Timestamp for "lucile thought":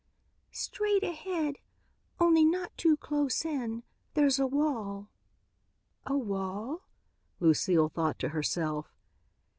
7.39-8.17